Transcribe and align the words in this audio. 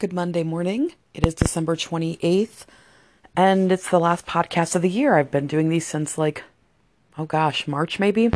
Good 0.00 0.12
Monday 0.12 0.44
morning. 0.44 0.92
It 1.12 1.26
is 1.26 1.34
December 1.34 1.74
28th, 1.74 2.66
and 3.34 3.72
it's 3.72 3.90
the 3.90 3.98
last 3.98 4.26
podcast 4.26 4.76
of 4.76 4.82
the 4.82 4.88
year. 4.88 5.16
I've 5.16 5.32
been 5.32 5.48
doing 5.48 5.70
these 5.70 5.88
since 5.88 6.16
like, 6.16 6.44
oh 7.16 7.24
gosh, 7.24 7.66
March 7.66 7.98
maybe? 7.98 8.30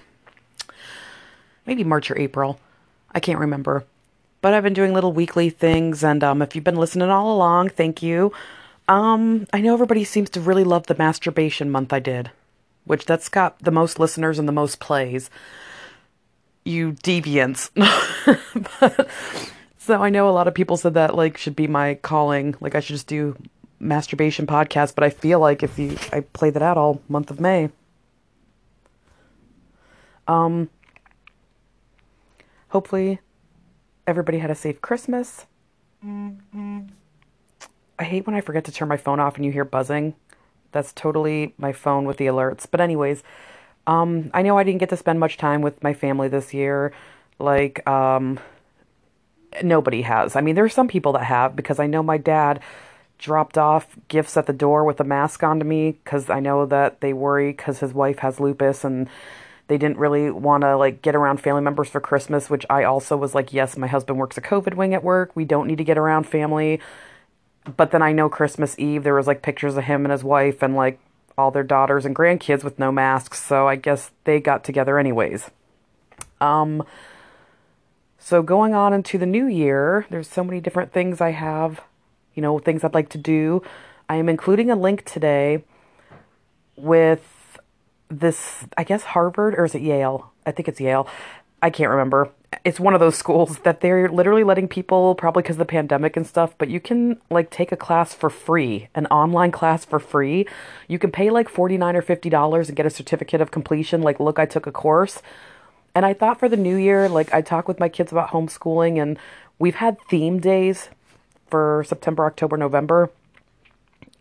Maybe 1.64 1.84
March 1.84 2.11
or 2.11 2.18
April. 2.18 2.59
I 3.12 3.20
can't 3.20 3.38
remember. 3.38 3.84
But 4.40 4.54
I've 4.54 4.64
been 4.64 4.72
doing 4.72 4.93
little 4.93 5.12
weekly 5.12 5.50
things, 5.50 6.02
and 6.02 6.25
um, 6.25 6.43
if 6.43 6.56
you've 6.56 6.64
been 6.64 6.75
listening 6.75 7.11
all 7.11 7.32
along, 7.32 7.68
thank 7.68 8.02
you. 8.02 8.32
Um, 8.88 9.46
I 9.52 9.60
know 9.60 9.74
everybody 9.74 10.02
seems 10.02 10.30
to 10.30 10.40
really 10.40 10.64
love 10.64 10.88
the 10.88 10.96
masturbation 10.98 11.70
month 11.70 11.92
I 11.92 12.00
did, 12.00 12.32
which 12.86 13.04
that's 13.04 13.29
got 13.29 13.60
the 13.60 13.70
most 13.70 14.00
listeners 14.00 14.40
and 14.40 14.48
the 14.48 14.52
most 14.52 14.80
plays. 14.80 15.30
You 16.64 16.94
deviants. 16.94 17.70
but 18.80 19.08
so 19.84 20.00
I 20.00 20.10
know 20.10 20.28
a 20.28 20.30
lot 20.30 20.46
of 20.46 20.54
people 20.54 20.76
said 20.76 20.95
that 20.95 21.16
like 21.16 21.36
should 21.36 21.56
be 21.56 21.66
my 21.66 21.95
calling, 21.96 22.54
like 22.60 22.77
I 22.77 22.80
should 22.80 22.95
just 22.95 23.09
do 23.09 23.36
masturbation 23.80 24.46
podcast, 24.46 24.95
but 24.95 25.02
I 25.02 25.10
feel 25.10 25.40
like 25.40 25.64
if 25.64 25.77
you 25.77 25.98
I 26.12 26.20
play 26.20 26.50
that 26.50 26.62
out 26.62 26.78
all 26.78 27.02
month 27.09 27.32
of 27.32 27.40
May. 27.40 27.68
Um 30.28 30.70
hopefully 32.68 33.18
everybody 34.06 34.38
had 34.38 34.52
a 34.52 34.54
safe 34.54 34.80
Christmas. 34.80 35.46
I 37.98 38.04
hate 38.04 38.24
when 38.24 38.37
I 38.37 38.40
forget 38.40 38.64
to 38.66 38.73
turn 38.73 38.87
my 38.87 38.96
phone 38.96 39.18
off 39.18 39.34
and 39.34 39.45
you 39.45 39.51
hear 39.51 39.64
buzzing. 39.64 40.14
That's 40.70 40.92
totally 40.92 41.54
my 41.59 41.73
phone 41.73 42.04
with 42.04 42.18
the 42.18 42.26
alerts. 42.26 42.68
But 42.70 42.80
anyways, 42.80 43.24
um 43.88 44.30
I 44.32 44.42
know 44.42 44.56
I 44.56 44.62
didn't 44.62 44.78
get 44.78 44.90
to 44.90 44.96
spend 44.96 45.18
much 45.18 45.38
time 45.38 45.60
with 45.60 45.82
my 45.82 45.92
family 45.92 46.28
this 46.28 46.54
year. 46.54 46.92
Like 47.40 47.84
um 47.88 48.38
nobody 49.62 50.02
has. 50.02 50.37
I 50.37 50.41
mean, 50.41 50.55
there 50.55 50.65
are 50.65 50.69
some 50.69 50.88
people 50.88 51.12
that 51.12 51.24
have 51.24 51.56
because 51.56 51.79
I 51.79 51.87
know 51.87 52.02
my 52.02 52.19
dad 52.19 52.60
dropped 53.18 53.57
off 53.57 53.96
gifts 54.09 54.37
at 54.37 54.46
the 54.46 54.52
door 54.52 54.85
with 54.85 55.01
a 55.01 55.04
mask 55.04 55.43
on 55.43 55.59
to 55.60 55.65
me 55.65 55.93
because 55.93 56.29
I 56.29 56.40
know 56.40 56.66
that 56.66 57.01
they 57.01 57.13
worry 57.13 57.52
because 57.52 57.79
his 57.79 57.95
wife 57.95 58.18
has 58.18 58.41
lupus 58.41 58.85
and 58.85 59.09
they 59.68 59.79
didn't 59.79 59.99
really 59.99 60.30
want 60.30 60.63
to 60.63 60.76
like 60.76 61.02
get 61.02 61.15
around 61.15 61.38
family 61.38 61.63
members 61.63 61.88
for 61.88 62.01
Christmas, 62.01 62.51
which 62.51 62.66
I 62.68 62.85
also 62.85 63.16
was 63.16 63.35
like, 63.35 63.52
yes, 63.52 63.76
my 63.76 63.87
husband 63.87 64.19
works 64.19 64.37
a 64.37 64.41
COVID 64.41 64.75
wing 64.75 64.93
at 64.93 65.04
work. 65.04 65.37
We 65.37 65.44
don't 65.44 65.69
need 65.69 65.78
to 65.78 65.84
get 65.84 65.98
around 65.98 66.25
family. 66.25 66.81
But 67.76 67.93
then 67.93 68.03
I 68.03 68.12
know 68.12 68.28
Christmas 68.28 68.76
Eve 68.78 69.04
there 69.04 69.15
was 69.15 69.28
like 69.28 69.41
pictures 69.41 69.76
of 69.76 69.84
him 69.84 70.04
and 70.04 70.12
his 70.12 70.25
wife 70.25 70.62
and 70.62 70.75
like 70.75 70.98
all 71.38 71.50
their 71.50 71.62
daughters 71.62 72.04
and 72.04 72.15
grandkids 72.15 72.65
with 72.65 72.78
no 72.78 72.93
masks, 72.93 73.41
so 73.41 73.69
I 73.69 73.76
guess 73.76 74.10
they 74.25 74.41
got 74.41 74.65
together 74.65 74.98
anyways. 74.98 75.50
Um 76.41 76.82
so 78.25 78.41
going 78.41 78.72
on 78.72 78.92
into 78.92 79.19
the 79.19 79.26
new 79.26 79.47
year, 79.47 80.06
there's 80.09 80.28
so 80.28 80.44
many 80.44 80.60
different 80.60 80.92
things 80.92 81.20
I 81.20 81.31
have, 81.31 81.81
you 82.34 82.42
know, 82.42 82.60
things 82.60 82.84
I'd 82.84 82.94
like 82.94 83.09
to 83.10 83.19
do. 83.19 83.62
I 84.09 84.14
am 84.16 84.28
including 84.28 84.70
a 84.70 84.76
link 84.76 85.04
today 85.04 85.64
with 86.76 87.59
this, 88.09 88.64
I 88.78 88.84
guess 88.84 89.03
Harvard 89.03 89.56
or 89.56 89.64
is 89.64 89.75
it 89.75 89.82
Yale? 89.82 90.31
I 90.47 90.53
think 90.53 90.69
it's 90.69 90.81
Yale. 90.81 91.09
I 91.60 91.70
can't 91.70 91.91
remember. 91.91 92.31
It's 92.64 92.78
one 92.78 92.94
of 92.94 93.00
those 93.00 93.16
schools 93.22 93.59
that 93.64 93.81
they're 93.81 94.09
literally 94.09 94.44
letting 94.44 94.69
people, 94.69 95.16
probably 95.16 95.42
because 95.42 95.56
of 95.56 95.59
the 95.59 95.64
pandemic 95.64 96.16
and 96.16 96.25
stuff, 96.25 96.54
but 96.59 96.69
you 96.69 96.78
can 96.78 97.20
like 97.28 97.50
take 97.50 97.72
a 97.72 97.76
class 97.76 98.14
for 98.14 98.31
free, 98.31 98.88
an 98.94 99.06
online 99.06 99.50
class 99.50 99.84
for 99.84 99.98
free. 99.98 100.47
You 100.86 101.00
can 101.00 101.10
pay 101.10 101.31
like 101.31 101.48
49 101.48 101.97
or 101.97 102.03
$50 102.03 102.69
and 102.69 102.76
get 102.76 102.86
a 102.86 102.91
certificate 102.91 103.41
of 103.41 103.50
completion. 103.50 104.00
Like, 104.00 104.20
look, 104.20 104.38
I 104.38 104.47
took 104.47 104.69
a 104.69 104.72
course 104.72 105.20
and 105.94 106.06
I 106.06 106.15
thought 106.15 106.38
for 106.38 106.48
the 106.48 106.56
new 106.56 106.76
year, 106.76 107.09
like 107.09 107.32
I 107.34 107.43
talk 107.43 107.69
with 107.69 107.81
my 107.81 107.88
kids 107.88 108.12
about 108.12 108.31
homeschooling, 108.31 109.00
and 109.00 109.19
we've 109.59 109.76
had 109.76 110.00
theme 110.09 110.41
days 110.41 110.88
for 111.48 111.84
September, 111.87 112.25
October, 112.25 112.56
November. 112.56 113.10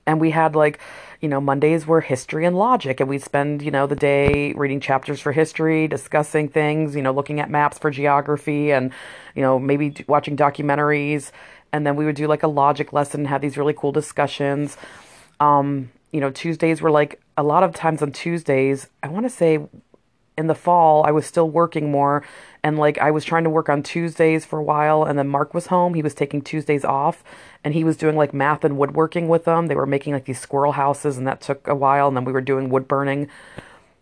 And 0.05 0.19
we 0.19 0.31
had 0.31 0.55
like, 0.55 0.80
you 1.22 1.30
know, 1.30 1.39
Mondays 1.39 1.86
were 1.86 2.02
history 2.02 2.45
and 2.45 2.58
logic, 2.58 2.99
and 2.99 3.08
we'd 3.08 3.23
spend, 3.23 3.61
you 3.61 3.71
know, 3.71 3.87
the 3.87 3.95
day 3.95 4.54
reading 4.54 4.80
chapters 4.80 5.21
for 5.21 5.32
history, 5.32 5.87
discussing 5.87 6.49
things, 6.49 6.95
you 6.95 7.02
know, 7.02 7.11
looking 7.11 7.39
at 7.39 7.49
maps 7.49 7.77
for 7.77 7.92
geography, 7.92 8.71
and, 8.71 8.92
you 9.36 9.42
know, 9.42 9.59
maybe 9.59 9.93
watching 10.08 10.36
documentaries. 10.36 11.32
And 11.71 11.86
then 11.88 11.95
we 11.95 12.03
would 12.03 12.15
do 12.15 12.27
like 12.27 12.43
a 12.43 12.48
logic 12.48 12.92
lesson, 12.92 13.21
and 13.21 13.27
have 13.27 13.42
these 13.42 13.58
really 13.58 13.73
cool 13.73 13.92
discussions. 13.92 14.76
Um, 15.39 15.92
you 16.11 16.20
know, 16.20 16.32
Tuesdays 16.32 16.82
were 16.82 16.92
like 16.92 17.21
a 17.38 17.43
lot 17.43 17.64
of 17.64 17.73
times 17.73 18.02
on 18.02 18.11
Tuesdays, 18.11 18.88
I 19.02 19.08
want 19.08 19.26
to 19.26 19.30
say 19.30 19.59
in 20.37 20.47
the 20.47 20.55
fall, 20.55 21.03
I 21.03 21.11
was 21.11 21.25
still 21.25 21.49
working 21.49 21.92
more. 21.92 22.23
And 22.64 22.77
like 22.77 22.97
I 22.97 23.11
was 23.11 23.25
trying 23.25 23.43
to 23.43 23.49
work 23.49 23.69
on 23.69 23.83
Tuesdays 23.83 24.45
for 24.45 24.59
a 24.59 24.64
while. 24.64 25.03
And 25.03 25.17
then 25.17 25.27
Mark 25.27 25.53
was 25.53 25.67
home. 25.67 25.93
He 25.93 26.02
was 26.02 26.14
taking 26.14 26.42
Tuesdays 26.42 26.86
off. 26.86 27.23
And 27.64 27.73
he 27.73 27.83
was 27.83 27.97
doing 27.97 28.15
like 28.15 28.33
math 28.33 28.64
and 28.64 28.77
woodworking 28.77 29.27
with 29.27 29.45
them. 29.45 29.67
They 29.67 29.75
were 29.75 29.86
making 29.86 30.14
like 30.14 30.25
these 30.25 30.39
squirrel 30.39 30.73
houses. 30.73 31.17
And 31.17 31.27
that 31.27 31.41
took 31.41 31.67
a 31.67 31.75
while. 31.75 32.08
And 32.08 32.15
then 32.15 32.25
we 32.25 32.31
were 32.31 32.41
doing 32.41 32.70
wood 32.70 32.87
burning. 32.87 33.30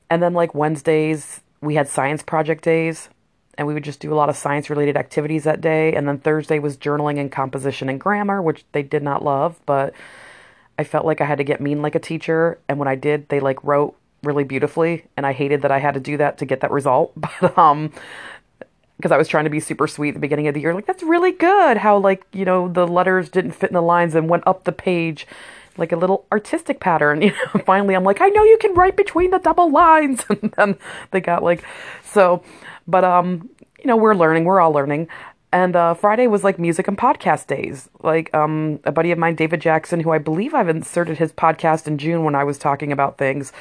And 0.09 0.22
then 0.22 0.34
like 0.34 0.56
Wednesdays, 0.56 1.41
we 1.62 1.75
had 1.75 1.88
science 1.88 2.23
project 2.23 2.63
days. 2.63 3.09
And 3.57 3.68
we 3.68 3.73
would 3.73 3.84
just 3.84 4.00
do 4.00 4.13
a 4.13 4.16
lot 4.16 4.29
of 4.29 4.38
science 4.38 4.69
related 4.69 4.95
activities 4.95 5.44
that 5.44 5.59
day. 5.59 5.94
And 5.94 6.07
then 6.07 6.19
Thursday 6.19 6.59
was 6.59 6.78
journaling 6.78 7.19
and 7.19 7.31
composition 7.31 7.89
and 7.89 8.00
grammar, 8.00 8.41
which 8.41 8.63
they 8.72 8.84
did 8.84 9.03
not 9.03 9.23
love. 9.23 9.59
But 9.66 9.94
I 10.78 10.85
felt 10.85 11.06
like 11.06 11.19
I 11.19 11.25
had 11.25 11.39
to 11.39 11.44
get 11.44 11.59
mean 11.59 11.81
like 11.81 11.95
a 11.95 12.00
teacher. 12.00 12.59
And 12.69 12.79
when 12.79 12.88
I 12.88 12.95
did, 12.95 13.28
they 13.28 13.41
like 13.41 13.62
wrote 13.63 13.97
really 14.24 14.44
beautifully 14.44 15.06
and 15.16 15.25
I 15.25 15.34
hated 15.34 15.62
that 15.62 15.72
I 15.72 15.80
had 15.80 15.94
to 15.94 16.00
do 16.00 16.18
that 16.18 16.38
to 16.40 16.46
get 16.46 16.62
that 16.62 16.72
result. 16.72 17.13
But 17.41 17.57
um 17.57 17.91
because 19.00 19.13
I 19.13 19.18
was 19.18 19.30
trying 19.30 19.46
to 19.46 19.50
be 19.50 19.62
super 19.62 19.88
sweet 19.88 20.09
at 20.09 20.13
the 20.16 20.19
beginning 20.19 20.50
of 20.50 20.53
the 20.53 20.59
year, 20.59 20.74
like 20.74 20.85
that's 20.85 21.03
really 21.03 21.31
good. 21.31 21.78
How 21.78 21.97
like 21.97 22.25
you 22.34 22.44
know 22.44 22.68
the 22.68 22.85
letters 22.85 23.30
didn't 23.30 23.53
fit 23.53 23.69
in 23.69 23.74
the 23.74 23.81
lines 23.81 24.13
and 24.13 24.28
went 24.28 24.44
up 24.46 24.66
the 24.66 24.74
page, 24.74 25.25
like 25.78 25.94
a 25.94 25.96
little 25.96 26.25
artistic 26.31 26.80
pattern. 26.80 27.22
You 27.30 27.31
know, 27.31 27.62
finally 27.66 27.96
I'm 27.96 28.03
like, 28.03 28.19
I 28.19 28.28
know 28.28 28.44
you 28.44 28.57
can 28.59 28.74
write 28.74 28.97
between 28.97 29.31
the 29.31 29.40
double 29.40 29.72
lines, 29.72 30.25
and 30.30 30.51
then 30.57 30.78
they 31.12 31.22
got 31.22 31.44
like, 31.44 31.63
so, 32.03 32.44
but 32.88 33.06
um, 33.06 33.50
you 33.80 33.86
know, 33.86 33.96
we're 33.96 34.16
learning, 34.16 34.44
we're 34.44 34.59
all 34.59 34.74
learning. 34.74 35.07
And 35.51 35.75
uh, 35.75 35.96
Friday 35.96 36.28
was 36.28 36.44
like 36.44 36.59
music 36.59 36.88
and 36.88 36.97
podcast 36.97 37.47
days. 37.47 37.90
Like 38.03 38.31
um, 38.36 38.80
a 38.84 38.91
buddy 38.91 39.12
of 39.12 39.18
mine, 39.18 39.34
David 39.34 39.62
Jackson, 39.62 40.01
who 40.01 40.12
I 40.12 40.19
believe 40.19 40.53
I've 40.53 40.69
inserted 40.69 41.18
his 41.18 41.31
podcast 41.31 41.88
in 41.88 41.97
June 41.97 42.24
when 42.24 42.36
I 42.36 42.44
was 42.44 42.59
talking 42.59 42.91
about 42.91 43.18
things 43.18 43.51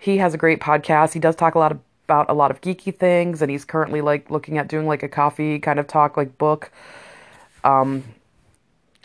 he 0.00 0.16
has 0.16 0.34
a 0.34 0.38
great 0.38 0.60
podcast. 0.60 1.12
He 1.12 1.20
does 1.20 1.36
talk 1.36 1.54
a 1.54 1.58
lot 1.58 1.78
about 2.06 2.30
a 2.30 2.32
lot 2.32 2.50
of 2.50 2.60
geeky 2.60 2.96
things, 2.96 3.42
and 3.42 3.50
he's 3.50 3.64
currently 3.64 4.00
like 4.00 4.30
looking 4.30 4.58
at 4.58 4.66
doing 4.66 4.86
like 4.86 5.02
a 5.02 5.08
coffee 5.08 5.58
kind 5.58 5.78
of 5.78 5.86
talk, 5.86 6.16
like 6.16 6.38
book. 6.38 6.72
Um, 7.62 8.02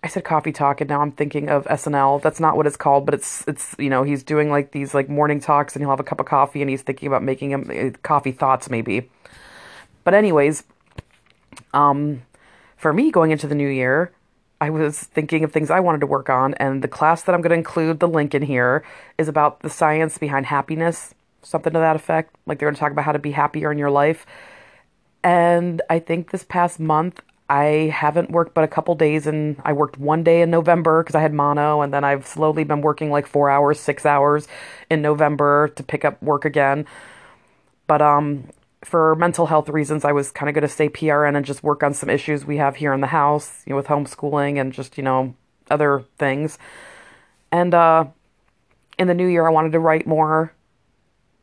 I 0.02 0.08
said 0.08 0.24
coffee 0.24 0.54
talk, 0.54 0.82
and 0.82 0.90
now 0.90 1.02
I'm 1.02 1.12
thinking 1.12 1.50
of 1.50 1.66
SNL. 1.66 2.22
That's 2.22 2.40
not 2.40 2.56
what 2.56 2.66
it's 2.66 2.78
called, 2.78 3.06
but 3.06 3.14
it's 3.14 3.46
it's 3.46 3.76
you 3.78 3.90
know 3.90 4.04
he's 4.04 4.24
doing 4.24 4.50
like 4.50 4.72
these 4.72 4.94
like 4.94 5.10
morning 5.10 5.42
talks, 5.42 5.76
and 5.76 5.84
he'll 5.84 5.90
have 5.90 6.00
a 6.00 6.04
cup 6.04 6.22
of 6.22 6.28
coffee, 6.28 6.62
and 6.62 6.70
he's 6.70 6.82
thinking 6.82 7.08
about 7.08 7.24
making 7.24 7.52
him 7.52 7.70
uh, 7.70 7.98
coffee 8.02 8.32
thoughts 8.32 8.70
maybe. 8.70 9.10
But 10.06 10.14
anyways, 10.14 10.64
um, 11.74 12.22
for 12.78 12.94
me 12.94 13.12
going 13.12 13.32
into 13.32 13.48
the 13.48 13.56
new 13.56 13.68
year, 13.68 14.14
I 14.62 14.70
was 14.70 15.00
thinking 15.00 15.44
of 15.44 15.52
things 15.52 15.70
I 15.70 15.80
wanted 15.80 16.00
to 16.02 16.08
work 16.08 16.30
on, 16.30 16.54
and 16.56 16.82
the 16.82 16.88
class 16.88 17.22
that 17.24 17.36
I'm 17.36 17.42
going 17.42 17.52
to 17.52 17.58
include 17.58 18.00
the 18.00 18.08
link 18.08 18.34
in 18.34 18.42
here 18.42 18.84
is 19.18 19.28
about 19.28 19.60
the 19.60 19.70
science 19.70 20.18
behind 20.18 20.46
happiness, 20.46 21.14
something 21.42 21.74
to 21.74 21.80
that 21.80 21.96
effect. 21.96 22.36
Like 22.46 22.60
they're 22.60 22.68
going 22.68 22.76
to 22.76 22.80
talk 22.80 22.92
about 22.92 23.06
how 23.06 23.12
to 23.12 23.20
be 23.20 23.32
happier 23.32 23.72
in 23.72 23.78
your 23.78 23.92
life. 23.92 24.26
And 25.24 25.82
I 25.90 26.00
think 26.00 26.32
this 26.32 26.44
past 26.44 26.80
month, 26.80 27.22
I 27.50 27.92
haven't 27.94 28.32
worked 28.32 28.54
but 28.54 28.64
a 28.64 28.68
couple 28.68 28.96
days, 28.96 29.28
and 29.28 29.62
I 29.64 29.74
worked 29.74 30.00
one 30.00 30.24
day 30.24 30.42
in 30.42 30.50
November 30.50 31.04
because 31.04 31.16
I 31.16 31.22
had 31.22 31.34
mono, 31.34 31.82
and 31.82 31.94
then 31.94 32.04
I've 32.04 32.26
slowly 32.26 32.64
been 32.64 32.82
working 32.82 33.12
like 33.12 33.28
four 33.28 33.50
hours, 33.50 33.80
six 33.80 34.06
hours 34.06 34.48
in 34.90 35.02
November 35.02 35.68
to 35.76 35.84
pick 35.84 36.06
up 36.06 36.22
work 36.24 36.46
again. 36.46 36.86
But 37.88 38.02
um, 38.02 38.46
for 38.86 39.16
mental 39.16 39.48
health 39.48 39.68
reasons, 39.68 40.06
I 40.06 40.12
was 40.12 40.32
kind 40.32 40.48
of 40.48 40.54
going 40.54 40.62
to 40.62 40.68
stay 40.68 40.90
PRN 40.90 41.36
and 41.36 41.46
just 41.46 41.64
work 41.64 41.82
on 41.82 41.94
some 41.94 42.10
issues 42.10 42.46
we 42.46 42.58
have 42.58 42.76
here 42.76 42.94
in 42.94 43.02
the 43.02 43.08
house, 43.08 43.64
you 43.66 43.72
know, 43.72 43.78
with 43.78 43.88
homeschooling 43.88 44.62
and 44.62 44.72
just, 44.72 44.98
you 44.98 45.04
know, 45.04 45.34
other 45.70 46.06
things. 46.18 46.60
And 47.52 47.74
uh, 47.74 48.06
in 49.00 49.08
the 49.08 49.14
new 49.14 49.28
year, 49.28 49.48
I 49.48 49.50
wanted 49.50 49.72
to 49.72 49.80
write 49.80 50.06
more 50.06 50.54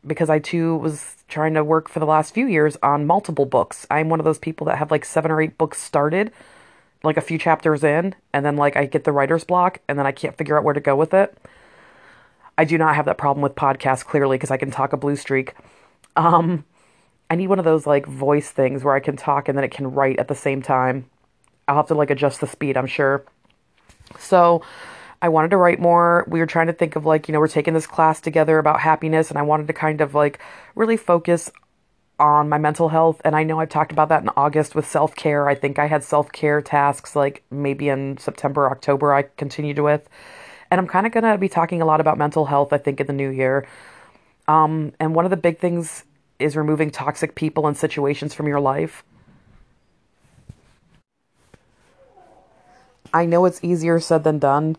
because 0.05 0.29
I 0.29 0.39
too 0.39 0.77
was 0.77 1.17
trying 1.27 1.53
to 1.55 1.63
work 1.63 1.89
for 1.89 1.99
the 1.99 2.05
last 2.05 2.33
few 2.33 2.47
years 2.47 2.77
on 2.81 3.05
multiple 3.05 3.45
books. 3.45 3.85
I'm 3.91 4.09
one 4.09 4.19
of 4.19 4.25
those 4.25 4.39
people 4.39 4.65
that 4.65 4.77
have 4.77 4.91
like 4.91 5.05
seven 5.05 5.31
or 5.31 5.41
eight 5.41 5.57
books 5.57 5.81
started, 5.81 6.31
like 7.03 7.17
a 7.17 7.21
few 7.21 7.37
chapters 7.37 7.83
in, 7.83 8.15
and 8.31 8.45
then 8.45 8.55
like 8.55 8.77
I 8.77 8.85
get 8.85 9.03
the 9.03 9.11
writer's 9.11 9.43
block 9.43 9.79
and 9.87 9.99
then 9.99 10.05
I 10.05 10.11
can't 10.11 10.37
figure 10.37 10.57
out 10.57 10.63
where 10.63 10.73
to 10.73 10.79
go 10.79 10.95
with 10.95 11.13
it. 11.13 11.37
I 12.57 12.65
do 12.65 12.77
not 12.77 12.95
have 12.95 13.05
that 13.05 13.17
problem 13.17 13.41
with 13.41 13.55
podcasts 13.55 14.05
clearly 14.05 14.37
because 14.37 14.51
I 14.51 14.57
can 14.57 14.71
talk 14.71 14.93
a 14.93 14.97
blue 14.97 15.15
streak. 15.15 15.55
Um, 16.15 16.65
I 17.33 17.35
need 17.35 17.47
one 17.47 17.57
of 17.57 17.65
those 17.65 17.87
like 17.87 18.05
voice 18.05 18.51
things 18.51 18.83
where 18.83 18.93
I 18.93 18.99
can 18.99 19.17
talk 19.17 19.49
and 19.49 19.57
then 19.57 19.65
it 19.65 19.71
can 19.71 19.91
write 19.91 20.19
at 20.19 20.27
the 20.27 20.35
same 20.35 20.61
time. 20.61 21.09
I'll 21.67 21.77
have 21.77 21.87
to 21.87 21.95
like 21.95 22.11
adjust 22.11 22.41
the 22.41 22.45
speed, 22.45 22.77
I'm 22.77 22.85
sure. 22.85 23.25
So 24.19 24.61
I 25.19 25.29
wanted 25.29 25.49
to 25.49 25.57
write 25.57 25.79
more. 25.79 26.25
We 26.27 26.41
were 26.41 26.45
trying 26.45 26.67
to 26.67 26.73
think 26.73 26.95
of 26.95 27.07
like, 27.07 27.27
you 27.27 27.33
know, 27.33 27.39
we're 27.39 27.47
taking 27.47 27.73
this 27.73 27.87
class 27.87 28.21
together 28.21 28.59
about 28.59 28.81
happiness 28.81 29.31
and 29.31 29.39
I 29.39 29.41
wanted 29.41 29.65
to 29.65 29.73
kind 29.73 29.99
of 29.99 30.13
like 30.13 30.37
really 30.75 30.95
focus 30.95 31.49
on 32.19 32.49
my 32.49 32.59
mental 32.59 32.89
health. 32.89 33.19
And 33.25 33.35
I 33.35 33.41
know 33.41 33.59
I've 33.59 33.69
talked 33.69 33.91
about 33.91 34.09
that 34.09 34.21
in 34.21 34.29
August 34.37 34.75
with 34.75 34.85
self 34.85 35.15
care. 35.15 35.49
I 35.49 35.55
think 35.55 35.79
I 35.79 35.87
had 35.87 36.03
self 36.03 36.31
care 36.31 36.61
tasks 36.61 37.15
like 37.15 37.41
maybe 37.49 37.89
in 37.89 38.19
September, 38.19 38.69
October, 38.69 39.11
I 39.11 39.23
continued 39.23 39.79
with. 39.79 40.07
And 40.69 40.79
I'm 40.79 40.87
kind 40.87 41.07
of 41.07 41.11
going 41.11 41.23
to 41.23 41.39
be 41.39 41.49
talking 41.49 41.81
a 41.81 41.85
lot 41.85 41.99
about 41.99 42.19
mental 42.19 42.45
health, 42.45 42.73
I 42.73 42.77
think, 42.77 42.99
in 42.99 43.07
the 43.07 43.13
new 43.13 43.31
year. 43.31 43.65
Um, 44.47 44.93
and 44.99 45.15
one 45.15 45.25
of 45.25 45.31
the 45.31 45.37
big 45.37 45.57
things 45.57 46.03
is 46.39 46.55
removing 46.55 46.91
toxic 46.91 47.35
people 47.35 47.67
and 47.67 47.77
situations 47.77 48.33
from 48.33 48.47
your 48.47 48.59
life. 48.59 49.03
I 53.13 53.25
know 53.25 53.45
it's 53.45 53.63
easier 53.63 53.99
said 53.99 54.23
than 54.23 54.39
done 54.39 54.75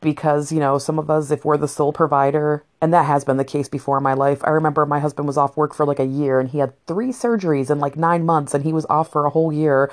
because, 0.00 0.52
you 0.52 0.60
know, 0.60 0.78
some 0.78 0.98
of 0.98 1.10
us, 1.10 1.30
if 1.30 1.44
we're 1.44 1.56
the 1.56 1.66
sole 1.66 1.92
provider, 1.92 2.64
and 2.80 2.94
that 2.94 3.06
has 3.06 3.24
been 3.24 3.36
the 3.36 3.44
case 3.44 3.68
before 3.68 3.96
in 3.96 4.04
my 4.04 4.14
life. 4.14 4.40
I 4.44 4.50
remember 4.50 4.86
my 4.86 5.00
husband 5.00 5.26
was 5.26 5.36
off 5.36 5.56
work 5.56 5.74
for 5.74 5.84
like 5.84 5.98
a 5.98 6.06
year 6.06 6.38
and 6.38 6.48
he 6.48 6.58
had 6.58 6.74
three 6.86 7.08
surgeries 7.08 7.70
in 7.70 7.80
like 7.80 7.96
nine 7.96 8.24
months 8.24 8.54
and 8.54 8.64
he 8.64 8.72
was 8.72 8.86
off 8.88 9.10
for 9.10 9.26
a 9.26 9.30
whole 9.30 9.52
year. 9.52 9.90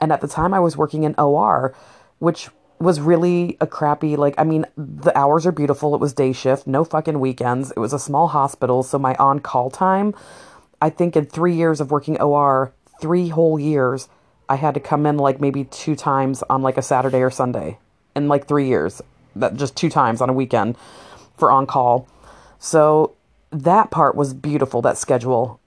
And 0.00 0.10
at 0.10 0.20
the 0.20 0.28
time, 0.28 0.54
I 0.54 0.60
was 0.60 0.76
working 0.76 1.04
in 1.04 1.14
OR, 1.16 1.74
which 2.18 2.48
was 2.82 3.00
really 3.00 3.56
a 3.60 3.66
crappy, 3.66 4.16
like, 4.16 4.34
I 4.38 4.44
mean, 4.44 4.66
the 4.76 5.16
hours 5.16 5.46
are 5.46 5.52
beautiful. 5.52 5.94
It 5.94 6.00
was 6.00 6.12
day 6.12 6.32
shift, 6.32 6.66
no 6.66 6.84
fucking 6.84 7.20
weekends. 7.20 7.70
It 7.70 7.78
was 7.78 7.92
a 7.92 7.98
small 7.98 8.28
hospital. 8.28 8.82
So 8.82 8.98
my 8.98 9.14
on 9.14 9.40
call 9.40 9.70
time, 9.70 10.14
I 10.80 10.90
think 10.90 11.16
in 11.16 11.26
three 11.26 11.54
years 11.54 11.80
of 11.80 11.90
working 11.90 12.20
OR, 12.20 12.72
three 13.00 13.28
whole 13.28 13.58
years, 13.58 14.08
I 14.48 14.56
had 14.56 14.74
to 14.74 14.80
come 14.80 15.06
in 15.06 15.16
like 15.16 15.40
maybe 15.40 15.64
two 15.64 15.94
times 15.94 16.42
on 16.50 16.62
like 16.62 16.76
a 16.76 16.82
Saturday 16.82 17.22
or 17.22 17.30
Sunday 17.30 17.78
in 18.16 18.28
like 18.28 18.46
three 18.46 18.66
years. 18.66 19.00
That 19.36 19.54
just 19.54 19.76
two 19.76 19.88
times 19.88 20.20
on 20.20 20.28
a 20.28 20.34
weekend 20.34 20.76
for 21.36 21.50
on 21.50 21.66
call. 21.66 22.08
So 22.58 23.14
that 23.50 23.90
part 23.90 24.14
was 24.14 24.34
beautiful, 24.34 24.82
that 24.82 24.98
schedule. 24.98 25.60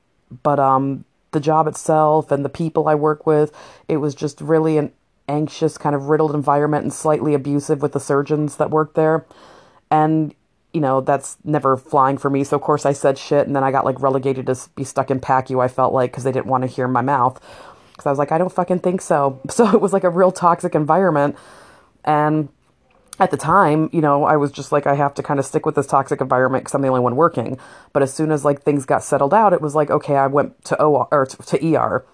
But 0.44 0.60
um 0.60 1.06
the 1.32 1.40
job 1.40 1.68
itself 1.68 2.32
and 2.32 2.46
the 2.46 2.50
people 2.50 2.88
I 2.88 2.96
work 2.96 3.26
with, 3.26 3.52
it 3.88 3.98
was 3.98 4.16
just 4.16 4.40
really 4.40 4.78
an 4.78 4.92
anxious, 5.28 5.78
kind 5.78 5.96
of 5.96 6.10
riddled 6.10 6.34
environment 6.34 6.84
and 6.84 6.94
slightly 6.94 7.34
abusive 7.34 7.82
with 7.82 7.94
the 7.94 8.00
surgeons 8.00 8.58
that 8.58 8.70
worked 8.70 8.96
there. 8.96 9.26
And, 9.92 10.34
you 10.74 10.82
know, 10.82 11.02
that's 11.02 11.38
never 11.44 11.78
flying 11.78 12.18
for 12.18 12.30
me. 12.30 12.44
So, 12.44 12.56
of 12.56 12.62
course, 12.62 12.86
I 12.86 12.94
said 12.94 13.18
shit 13.18 13.48
and 13.48 13.56
then 13.56 13.64
I 13.64 13.72
got 13.72 13.86
like 13.86 14.02
relegated 14.02 14.46
to 14.48 14.58
be 14.76 14.84
stuck 14.84 15.12
in 15.12 15.20
PACU, 15.20 15.64
I 15.64 15.68
felt 15.68 15.94
like, 15.94 16.12
because 16.12 16.24
they 16.24 16.32
didn't 16.32 16.48
want 16.48 16.64
to 16.64 16.68
hear 16.68 16.88
my 16.88 17.02
mouth. 17.02 17.40
Because 17.92 18.06
I 18.06 18.10
was 18.10 18.20
like, 18.20 18.32
I 18.32 18.38
don't 18.38 18.52
fucking 18.52 18.80
think 18.80 19.02
so. 19.02 19.40
So 19.50 19.70
it 19.70 19.82
was 19.82 19.94
like 19.94 20.04
a 20.04 20.10
real 20.10 20.32
toxic 20.32 20.76
environment. 20.76 21.38
And 22.04 22.50
at 23.20 23.32
the 23.32 23.38
time, 23.38 23.90
you 23.94 24.02
know, 24.02 24.26
I 24.26 24.36
was 24.36 24.52
just 24.52 24.72
like, 24.72 24.86
I 24.86 24.96
have 24.96 25.14
to 25.16 25.24
kind 25.24 25.40
of 25.40 25.46
stick 25.46 25.66
with 25.66 25.76
this 25.76 25.88
toxic 25.88 26.20
environment 26.20 26.66
because 26.66 26.76
I'm 26.76 26.82
the 26.82 26.90
only 26.90 27.00
one 27.00 27.16
working. 27.16 27.58
But 27.94 28.04
as 28.04 28.14
soon 28.14 28.32
as 28.32 28.44
like 28.44 28.62
things 28.62 28.86
got 28.86 29.04
settled 29.04 29.34
out, 29.34 29.54
it 29.54 29.62
was 29.62 29.76
like, 29.76 29.90
okay, 29.90 30.18
I 30.18 30.28
went 30.28 30.64
to 30.66 30.82
OR 30.82 31.08
or 31.12 31.26
to 31.26 31.76
ER. 31.76 32.06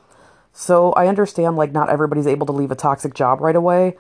So 0.54 0.92
I 0.94 1.08
understand 1.08 1.56
like 1.56 1.72
not 1.72 1.90
everybody's 1.90 2.28
able 2.28 2.46
to 2.48 2.52
leave 2.52 2.72
a 2.72 2.76
toxic 2.76 3.14
job 3.14 3.42
right 3.42 3.56
away. 3.56 3.98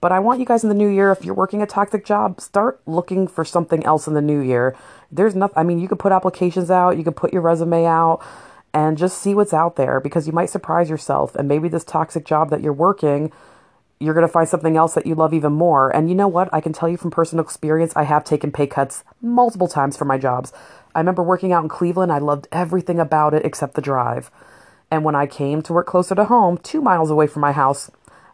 But 0.00 0.10
I 0.10 0.18
want 0.18 0.40
you 0.40 0.46
guys 0.46 0.64
in 0.64 0.68
the 0.68 0.74
new 0.74 0.88
year, 0.88 1.12
if 1.12 1.24
you're 1.24 1.34
working 1.34 1.62
a 1.62 1.66
toxic 1.66 2.04
job, 2.04 2.40
start 2.40 2.80
looking 2.86 3.28
for 3.28 3.44
something 3.44 3.84
else 3.84 4.08
in 4.08 4.14
the 4.14 4.20
new 4.20 4.40
year. 4.40 4.76
There's 5.12 5.36
nothing, 5.36 5.56
I 5.56 5.62
mean, 5.62 5.78
you 5.78 5.86
could 5.86 6.00
put 6.00 6.10
applications 6.10 6.72
out, 6.72 6.96
you 6.98 7.04
could 7.04 7.14
put 7.14 7.32
your 7.32 7.42
resume 7.42 7.86
out, 7.86 8.20
and 8.74 8.98
just 8.98 9.18
see 9.18 9.32
what's 9.32 9.52
out 9.52 9.76
there 9.76 10.00
because 10.00 10.26
you 10.26 10.32
might 10.32 10.50
surprise 10.50 10.90
yourself. 10.90 11.36
And 11.36 11.46
maybe 11.46 11.68
this 11.68 11.84
toxic 11.84 12.24
job 12.24 12.50
that 12.50 12.62
you're 12.62 12.72
working 12.72 13.30
you're 14.02 14.14
going 14.14 14.26
to 14.26 14.32
find 14.32 14.48
something 14.48 14.76
else 14.76 14.94
that 14.94 15.06
you 15.06 15.14
love 15.14 15.32
even 15.32 15.52
more. 15.52 15.94
And 15.94 16.08
you 16.08 16.14
know 16.14 16.28
what? 16.28 16.52
I 16.52 16.60
can 16.60 16.72
tell 16.72 16.88
you 16.88 16.96
from 16.96 17.10
personal 17.10 17.44
experience, 17.44 17.92
I 17.94 18.02
have 18.02 18.24
taken 18.24 18.50
pay 18.50 18.66
cuts 18.66 19.04
multiple 19.20 19.68
times 19.68 19.96
for 19.96 20.04
my 20.04 20.18
jobs. 20.18 20.52
I 20.94 20.98
remember 20.98 21.22
working 21.22 21.52
out 21.52 21.62
in 21.62 21.68
Cleveland, 21.68 22.12
I 22.12 22.18
loved 22.18 22.48
everything 22.50 22.98
about 22.98 23.32
it 23.32 23.46
except 23.46 23.74
the 23.74 23.80
drive. 23.80 24.30
And 24.92 25.04
when 25.04 25.14
I 25.14 25.26
came 25.26 25.62
to 25.62 25.72
work 25.72 25.86
closer 25.86 26.14
to 26.14 26.26
home, 26.26 26.58
two 26.58 26.82
miles 26.82 27.10
away 27.10 27.26
from 27.26 27.40
my 27.40 27.52
house, 27.52 27.90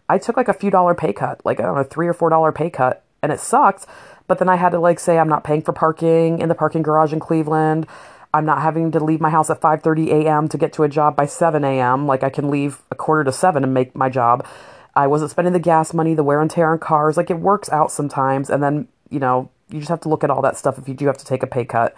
I 0.08 0.18
took 0.18 0.36
like 0.36 0.48
a 0.48 0.52
few 0.52 0.72
dollar 0.72 0.92
pay 0.92 1.12
cut, 1.12 1.40
like 1.44 1.60
I 1.60 1.62
don't 1.62 1.76
know, 1.76 1.84
three 1.84 2.08
or 2.08 2.12
four 2.12 2.30
dollar 2.30 2.50
pay 2.50 2.68
cut, 2.68 3.04
and 3.22 3.30
it 3.30 3.38
sucked. 3.38 3.86
But 4.26 4.40
then 4.40 4.48
I 4.48 4.56
had 4.56 4.70
to 4.70 4.80
like 4.80 4.98
say 4.98 5.20
I'm 5.20 5.28
not 5.28 5.44
paying 5.44 5.62
for 5.62 5.72
parking 5.72 6.40
in 6.40 6.48
the 6.48 6.56
parking 6.56 6.82
garage 6.82 7.12
in 7.12 7.20
Cleveland. 7.20 7.86
I'm 8.34 8.44
not 8.44 8.60
having 8.60 8.90
to 8.90 8.98
leave 8.98 9.20
my 9.20 9.30
house 9.30 9.50
at 9.50 9.60
5:30 9.60 10.08
a.m. 10.08 10.48
to 10.48 10.58
get 10.58 10.72
to 10.72 10.82
a 10.82 10.88
job 10.88 11.14
by 11.14 11.26
7 11.26 11.62
a.m. 11.62 12.08
Like 12.08 12.24
I 12.24 12.28
can 12.28 12.50
leave 12.50 12.82
a 12.90 12.96
quarter 12.96 13.22
to 13.22 13.30
7 13.30 13.62
and 13.62 13.72
make 13.72 13.94
my 13.94 14.08
job. 14.08 14.44
I 14.96 15.06
wasn't 15.06 15.30
spending 15.30 15.52
the 15.52 15.60
gas 15.60 15.94
money, 15.94 16.14
the 16.14 16.24
wear 16.24 16.40
and 16.40 16.50
tear 16.50 16.72
on 16.72 16.80
cars. 16.80 17.16
Like 17.16 17.30
it 17.30 17.38
works 17.38 17.70
out 17.70 17.92
sometimes. 17.92 18.50
And 18.50 18.60
then, 18.60 18.88
you 19.10 19.20
know, 19.20 19.48
you 19.70 19.78
just 19.78 19.90
have 19.90 20.00
to 20.00 20.08
look 20.08 20.24
at 20.24 20.30
all 20.30 20.42
that 20.42 20.56
stuff 20.56 20.76
if 20.76 20.88
you 20.88 20.94
do 20.94 21.06
have 21.06 21.18
to 21.18 21.24
take 21.24 21.44
a 21.44 21.46
pay 21.46 21.64
cut. 21.64 21.94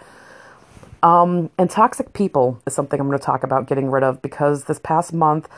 Um, 1.03 1.51
and 1.57 1.71
toxic 1.71 2.13
people 2.13 2.61
is 2.67 2.75
something 2.75 3.01
I'm 3.01 3.07
going 3.07 3.19
to 3.19 3.25
talk 3.25 3.43
about 3.43 3.67
getting 3.67 3.91
rid 3.91 4.03
of 4.03 4.21
because 4.21 4.65
this 4.65 4.79
past 4.79 5.13
month 5.13 5.49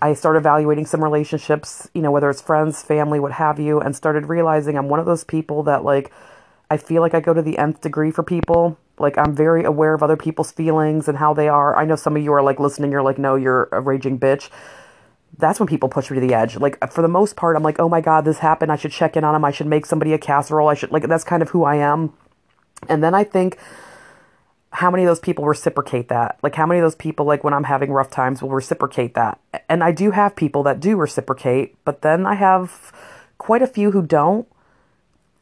I 0.00 0.14
started 0.14 0.40
evaluating 0.40 0.86
some 0.86 1.02
relationships, 1.02 1.88
you 1.94 2.02
know, 2.02 2.10
whether 2.10 2.30
it's 2.30 2.42
friends, 2.42 2.82
family, 2.82 3.18
what 3.18 3.32
have 3.32 3.58
you, 3.58 3.80
and 3.80 3.96
started 3.96 4.26
realizing 4.26 4.76
I'm 4.76 4.88
one 4.88 5.00
of 5.00 5.06
those 5.06 5.24
people 5.24 5.62
that 5.64 5.84
like 5.84 6.12
I 6.70 6.76
feel 6.76 7.00
like 7.00 7.14
I 7.14 7.20
go 7.20 7.32
to 7.32 7.42
the 7.42 7.58
nth 7.58 7.80
degree 7.80 8.10
for 8.10 8.22
people. 8.22 8.78
Like 8.98 9.16
I'm 9.16 9.34
very 9.34 9.64
aware 9.64 9.94
of 9.94 10.02
other 10.02 10.16
people's 10.16 10.52
feelings 10.52 11.08
and 11.08 11.18
how 11.18 11.32
they 11.34 11.48
are. 11.48 11.76
I 11.76 11.84
know 11.84 11.96
some 11.96 12.16
of 12.16 12.22
you 12.22 12.32
are 12.32 12.42
like 12.42 12.60
listening, 12.60 12.92
you're 12.92 13.02
like, 13.02 13.18
no, 13.18 13.36
you're 13.36 13.68
a 13.72 13.80
raging 13.80 14.18
bitch 14.18 14.50
that's 15.36 15.60
when 15.60 15.66
people 15.66 15.88
push 15.88 16.10
me 16.10 16.16
to 16.20 16.26
the 16.26 16.34
edge. 16.34 16.56
Like 16.56 16.78
for 16.92 17.02
the 17.02 17.08
most 17.08 17.36
part, 17.36 17.56
I'm 17.56 17.62
like, 17.62 17.78
oh 17.78 17.88
my 17.88 18.00
god, 18.00 18.24
this 18.24 18.38
happened. 18.38 18.72
I 18.72 18.76
should 18.76 18.92
check 18.92 19.16
in 19.16 19.24
on 19.24 19.34
him. 19.34 19.44
I 19.44 19.50
should 19.50 19.66
make 19.66 19.86
somebody 19.86 20.12
a 20.12 20.18
casserole. 20.18 20.68
I 20.68 20.74
should 20.74 20.90
like 20.90 21.06
that's 21.06 21.24
kind 21.24 21.42
of 21.42 21.50
who 21.50 21.64
I 21.64 21.76
am. 21.76 22.12
And 22.88 23.02
then 23.02 23.14
I 23.14 23.24
think 23.24 23.58
how 24.70 24.90
many 24.90 25.04
of 25.04 25.08
those 25.08 25.20
people 25.20 25.44
reciprocate 25.44 26.08
that? 26.08 26.38
Like 26.42 26.54
how 26.54 26.66
many 26.66 26.80
of 26.80 26.84
those 26.84 26.94
people 26.94 27.26
like 27.26 27.42
when 27.42 27.54
I'm 27.54 27.64
having 27.64 27.90
rough 27.90 28.10
times 28.10 28.42
will 28.42 28.50
reciprocate 28.50 29.14
that? 29.14 29.40
And 29.68 29.82
I 29.82 29.92
do 29.92 30.10
have 30.10 30.36
people 30.36 30.62
that 30.64 30.80
do 30.80 30.96
reciprocate, 30.96 31.76
but 31.84 32.02
then 32.02 32.26
I 32.26 32.34
have 32.34 32.92
quite 33.38 33.62
a 33.62 33.66
few 33.66 33.92
who 33.92 34.02
don't. 34.02 34.46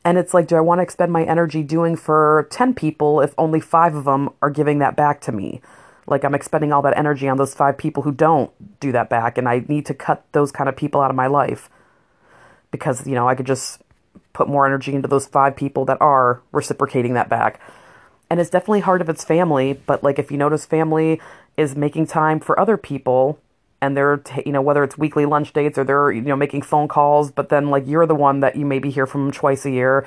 And 0.05 0.19
it's 0.19 0.33
like, 0.33 0.47
do 0.47 0.55
I 0.55 0.61
want 0.61 0.79
to 0.79 0.85
expend 0.85 1.13
my 1.13 1.25
energy 1.25 1.65
doing 1.65 1.97
for 1.97 2.47
10 2.51 2.75
people 2.75 3.21
if 3.21 3.35
only 3.37 3.59
5 3.59 3.97
of 3.97 4.05
them 4.05 4.31
are 4.41 4.51
giving 4.51 4.79
that 4.79 4.95
back 4.95 5.21
to 5.23 5.33
me? 5.33 5.61
like 6.07 6.25
I'm 6.25 6.35
expending 6.35 6.73
all 6.73 6.83
that 6.83 6.97
energy 6.97 7.29
on 7.29 7.37
those 7.37 7.55
five 7.55 7.77
people 7.77 8.03
who 8.05 8.13
don't 8.13 8.51
do 8.81 8.93
that 8.93 9.11
back 9.11 9.39
and 9.39 9.49
I 9.49 9.65
need 9.69 9.87
to 9.87 9.95
cut 9.95 10.25
those 10.33 10.53
kind 10.53 10.69
of 10.69 10.77
people 10.77 11.01
out 11.01 11.11
of 11.11 11.17
my 11.17 11.27
life 11.27 11.69
because 12.71 13.07
you 13.07 13.15
know 13.15 13.29
I 13.29 13.35
could 13.35 13.47
just 13.47 13.83
put 14.33 14.49
more 14.49 14.67
energy 14.67 14.95
into 14.95 15.09
those 15.09 15.27
five 15.27 15.57
people 15.57 15.85
that 15.87 16.01
are 16.01 16.43
reciprocating 16.53 17.15
that 17.15 17.29
back. 17.29 17.61
And 18.29 18.41
it's 18.41 18.51
definitely 18.51 18.81
hard 18.81 19.01
if 19.01 19.09
it's 19.09 19.25
family, 19.25 19.81
but 19.87 20.03
like 20.03 20.19
if 20.19 20.31
you 20.31 20.37
notice 20.37 20.67
family 20.67 21.21
is 21.57 21.77
making 21.77 22.07
time 22.07 22.41
for 22.41 22.59
other 22.59 22.77
people 22.77 23.39
and 23.81 23.97
they're 23.97 24.17
t- 24.17 24.43
you 24.45 24.53
know 24.53 24.63
whether 24.63 24.83
it's 24.83 24.99
weekly 24.99 25.27
lunch 25.27 25.53
dates 25.53 25.79
or 25.79 25.85
they're 25.85 26.11
you 26.11 26.23
know 26.23 26.37
making 26.37 26.63
phone 26.63 26.89
calls, 26.89 27.31
but 27.31 27.49
then 27.49 27.71
like 27.71 27.85
you're 27.87 28.07
the 28.07 28.15
one 28.15 28.41
that 28.41 28.57
you 28.57 28.67
maybe 28.67 28.91
hear 28.91 29.07
from 29.07 29.31
twice 29.31 29.65
a 29.65 29.71
year 29.71 30.07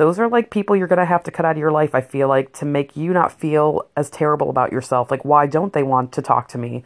those 0.00 0.18
are 0.18 0.30
like 0.30 0.48
people 0.48 0.74
you're 0.74 0.86
going 0.86 0.98
to 0.98 1.04
have 1.04 1.22
to 1.24 1.30
cut 1.30 1.44
out 1.44 1.52
of 1.52 1.58
your 1.58 1.70
life, 1.70 1.94
I 1.94 2.00
feel 2.00 2.26
like, 2.26 2.54
to 2.54 2.64
make 2.64 2.96
you 2.96 3.12
not 3.12 3.38
feel 3.38 3.86
as 3.98 4.08
terrible 4.08 4.48
about 4.48 4.72
yourself. 4.72 5.10
Like, 5.10 5.26
why 5.26 5.46
don't 5.46 5.74
they 5.74 5.82
want 5.82 6.12
to 6.12 6.22
talk 6.22 6.48
to 6.48 6.58
me? 6.58 6.84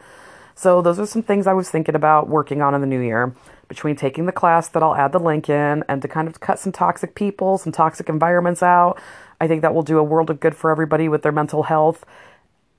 So, 0.53 0.81
those 0.81 0.99
are 0.99 1.05
some 1.05 1.23
things 1.23 1.47
I 1.47 1.53
was 1.53 1.69
thinking 1.69 1.95
about 1.95 2.27
working 2.27 2.61
on 2.61 2.75
in 2.75 2.81
the 2.81 2.87
new 2.87 2.99
year 2.99 3.33
between 3.69 3.95
taking 3.95 4.25
the 4.25 4.33
class 4.33 4.67
that 4.67 4.83
I'll 4.83 4.95
add 4.95 5.13
the 5.13 5.19
link 5.19 5.49
in 5.49 5.85
and 5.87 6.01
to 6.01 6.09
kind 6.09 6.27
of 6.27 6.41
cut 6.41 6.59
some 6.59 6.73
toxic 6.73 7.15
people, 7.15 7.57
some 7.57 7.71
toxic 7.71 8.09
environments 8.09 8.61
out. 8.61 8.99
I 9.39 9.47
think 9.47 9.61
that 9.61 9.73
will 9.73 9.83
do 9.83 9.97
a 9.97 10.03
world 10.03 10.29
of 10.29 10.39
good 10.39 10.55
for 10.55 10.71
everybody 10.71 11.09
with 11.09 11.21
their 11.21 11.31
mental 11.31 11.63
health. 11.63 12.05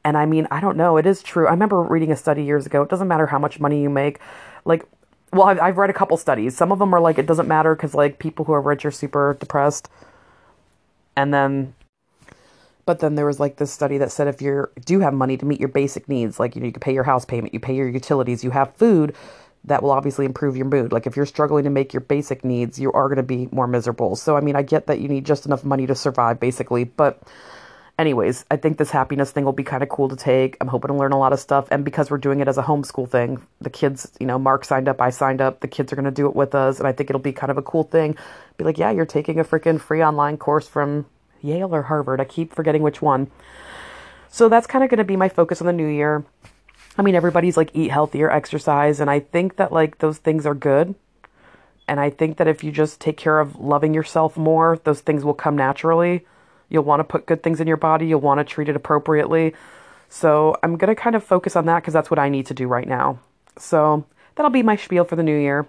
And 0.04 0.16
I 0.16 0.26
mean, 0.26 0.46
I 0.50 0.60
don't 0.60 0.76
know, 0.76 0.96
it 0.96 1.06
is 1.06 1.22
true. 1.22 1.46
I 1.46 1.50
remember 1.50 1.82
reading 1.82 2.12
a 2.12 2.16
study 2.16 2.44
years 2.44 2.66
ago. 2.66 2.82
It 2.82 2.88
doesn't 2.88 3.08
matter 3.08 3.26
how 3.26 3.38
much 3.38 3.58
money 3.58 3.82
you 3.82 3.90
make. 3.90 4.20
Like, 4.64 4.84
well, 5.32 5.44
I've, 5.44 5.60
I've 5.60 5.76
read 5.76 5.90
a 5.90 5.92
couple 5.92 6.16
studies. 6.16 6.56
Some 6.56 6.70
of 6.70 6.78
them 6.78 6.94
are 6.94 7.00
like, 7.00 7.18
it 7.18 7.26
doesn't 7.26 7.48
matter 7.48 7.74
because, 7.74 7.94
like, 7.94 8.18
people 8.18 8.44
who 8.44 8.52
are 8.52 8.60
rich 8.60 8.84
are 8.84 8.90
super 8.90 9.36
depressed 9.38 9.88
and 11.16 11.32
then 11.32 11.74
but 12.84 13.00
then 13.00 13.16
there 13.16 13.26
was 13.26 13.40
like 13.40 13.56
this 13.56 13.72
study 13.72 13.98
that 13.98 14.12
said 14.12 14.28
if 14.28 14.40
you 14.40 14.68
do 14.84 15.00
have 15.00 15.12
money 15.12 15.36
to 15.36 15.44
meet 15.44 15.58
your 15.58 15.68
basic 15.68 16.08
needs, 16.08 16.38
like 16.38 16.54
you 16.54 16.60
know 16.60 16.66
you 16.66 16.72
can 16.72 16.80
pay 16.80 16.94
your 16.94 17.02
house 17.02 17.24
payment, 17.24 17.52
you 17.52 17.58
pay 17.58 17.74
your 17.74 17.88
utilities, 17.88 18.44
you 18.44 18.52
have 18.52 18.76
food, 18.76 19.16
that 19.66 19.82
will 19.82 19.90
obviously 19.90 20.24
improve 20.24 20.56
your 20.56 20.66
mood. 20.66 20.92
Like 20.92 21.06
if 21.06 21.16
you're 21.16 21.26
struggling 21.26 21.64
to 21.64 21.70
make 21.70 21.92
your 21.92 22.00
basic 22.00 22.44
needs, 22.44 22.78
you 22.78 22.92
are 22.92 23.08
going 23.08 23.16
to 23.16 23.22
be 23.22 23.48
more 23.52 23.66
miserable. 23.66 24.16
So 24.16 24.36
I 24.36 24.40
mean, 24.40 24.56
I 24.56 24.62
get 24.62 24.86
that 24.86 25.00
you 25.00 25.08
need 25.08 25.26
just 25.26 25.46
enough 25.46 25.64
money 25.64 25.86
to 25.86 25.94
survive 25.94 26.40
basically, 26.40 26.84
but 26.84 27.22
anyways, 27.98 28.44
I 28.50 28.56
think 28.56 28.78
this 28.78 28.90
happiness 28.90 29.30
thing 29.30 29.44
will 29.44 29.52
be 29.52 29.64
kind 29.64 29.82
of 29.82 29.88
cool 29.88 30.08
to 30.08 30.16
take. 30.16 30.56
I'm 30.60 30.68
hoping 30.68 30.88
to 30.88 30.94
learn 30.94 31.12
a 31.12 31.18
lot 31.18 31.32
of 31.32 31.40
stuff. 31.40 31.68
And 31.70 31.84
because 31.84 32.10
we're 32.10 32.18
doing 32.18 32.40
it 32.40 32.48
as 32.48 32.58
a 32.58 32.62
homeschool 32.62 33.08
thing, 33.08 33.42
the 33.60 33.70
kids, 33.70 34.10
you 34.20 34.26
know, 34.26 34.38
Mark 34.38 34.64
signed 34.64 34.88
up, 34.88 35.00
I 35.00 35.10
signed 35.10 35.40
up, 35.40 35.60
the 35.60 35.68
kids 35.68 35.92
are 35.92 35.96
going 35.96 36.04
to 36.04 36.10
do 36.10 36.26
it 36.26 36.36
with 36.36 36.54
us. 36.54 36.78
And 36.78 36.86
I 36.86 36.92
think 36.92 37.10
it'll 37.10 37.20
be 37.20 37.32
kind 37.32 37.50
of 37.50 37.58
a 37.58 37.62
cool 37.62 37.84
thing. 37.84 38.16
Be 38.56 38.64
like, 38.64 38.78
yeah, 38.78 38.90
you're 38.90 39.06
taking 39.06 39.38
a 39.40 39.44
freaking 39.44 39.80
free 39.80 40.02
online 40.02 40.36
course 40.36 40.68
from 40.68 41.06
Yale 41.42 41.74
or 41.74 41.82
Harvard. 41.82 42.20
I 42.20 42.24
keep 42.24 42.54
forgetting 42.54 42.82
which 42.82 43.02
one. 43.02 43.30
So 44.28 44.48
that's 44.48 44.66
kind 44.66 44.84
of 44.84 44.90
going 44.90 44.98
to 44.98 45.04
be 45.04 45.16
my 45.16 45.28
focus 45.28 45.60
on 45.60 45.66
the 45.66 45.72
new 45.72 45.86
year. 45.86 46.24
I 46.98 47.02
mean, 47.02 47.14
everybody's 47.14 47.56
like 47.56 47.70
eat 47.74 47.90
healthier, 47.90 48.30
exercise. 48.30 49.00
And 49.00 49.10
I 49.10 49.20
think 49.20 49.56
that 49.56 49.72
like 49.72 49.98
those 49.98 50.18
things 50.18 50.46
are 50.46 50.54
good. 50.54 50.94
And 51.88 52.00
I 52.00 52.10
think 52.10 52.38
that 52.38 52.48
if 52.48 52.64
you 52.64 52.72
just 52.72 53.00
take 53.00 53.16
care 53.16 53.38
of 53.38 53.60
loving 53.60 53.94
yourself 53.94 54.36
more, 54.36 54.80
those 54.84 55.00
things 55.00 55.24
will 55.24 55.34
come 55.34 55.56
naturally 55.56 56.26
You'll 56.68 56.84
want 56.84 57.00
to 57.00 57.04
put 57.04 57.26
good 57.26 57.42
things 57.42 57.60
in 57.60 57.66
your 57.66 57.76
body. 57.76 58.06
You'll 58.06 58.20
want 58.20 58.38
to 58.38 58.44
treat 58.44 58.68
it 58.68 58.76
appropriately. 58.76 59.54
So 60.08 60.56
I'm 60.62 60.76
going 60.76 60.94
to 60.94 61.00
kind 61.00 61.16
of 61.16 61.24
focus 61.24 61.56
on 61.56 61.66
that 61.66 61.80
because 61.82 61.94
that's 61.94 62.10
what 62.10 62.18
I 62.18 62.28
need 62.28 62.46
to 62.46 62.54
do 62.54 62.66
right 62.66 62.86
now. 62.86 63.20
So 63.58 64.04
that'll 64.34 64.50
be 64.50 64.62
my 64.62 64.76
spiel 64.76 65.04
for 65.04 65.16
the 65.16 65.22
new 65.22 65.36
year. 65.36 65.66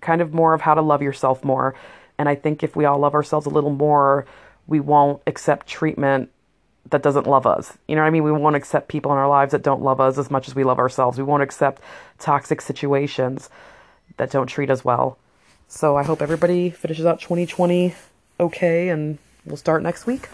Kind 0.00 0.20
of 0.20 0.32
more 0.32 0.54
of 0.54 0.60
how 0.60 0.74
to 0.74 0.82
love 0.82 1.02
yourself 1.02 1.44
more. 1.44 1.74
And 2.18 2.28
I 2.28 2.34
think 2.34 2.62
if 2.62 2.74
we 2.74 2.84
all 2.84 2.98
love 2.98 3.14
ourselves 3.14 3.46
a 3.46 3.50
little 3.50 3.70
more, 3.70 4.26
we 4.66 4.80
won't 4.80 5.22
accept 5.26 5.66
treatment 5.66 6.30
that 6.90 7.02
doesn't 7.02 7.26
love 7.26 7.46
us. 7.46 7.76
You 7.86 7.96
know 7.96 8.02
what 8.02 8.08
I 8.08 8.10
mean? 8.10 8.24
We 8.24 8.32
won't 8.32 8.56
accept 8.56 8.88
people 8.88 9.12
in 9.12 9.18
our 9.18 9.28
lives 9.28 9.52
that 9.52 9.62
don't 9.62 9.82
love 9.82 10.00
us 10.00 10.18
as 10.18 10.30
much 10.30 10.48
as 10.48 10.54
we 10.54 10.64
love 10.64 10.78
ourselves. 10.78 11.18
We 11.18 11.24
won't 11.24 11.42
accept 11.42 11.82
toxic 12.18 12.60
situations 12.60 13.50
that 14.16 14.30
don't 14.30 14.46
treat 14.46 14.70
us 14.70 14.84
well. 14.84 15.18
So 15.68 15.96
I 15.96 16.02
hope 16.02 16.22
everybody 16.22 16.70
finishes 16.70 17.04
out 17.04 17.20
2020 17.20 17.94
okay 18.40 18.88
and 18.88 19.18
we'll 19.44 19.56
start 19.56 19.82
next 19.82 20.06
week. 20.06 20.28